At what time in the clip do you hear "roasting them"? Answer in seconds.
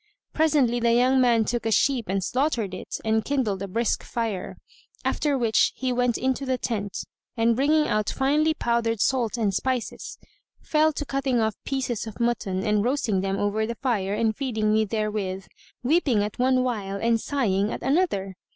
12.83-13.37